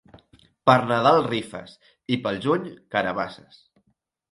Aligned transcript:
Per 0.69 0.75
Nadal, 0.91 1.21
rifes, 1.27 1.77
i 2.17 2.19
pel 2.25 2.41
juny, 2.47 2.67
carabasses. 2.97 3.63